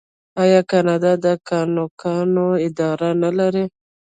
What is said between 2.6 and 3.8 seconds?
اداره نلري؟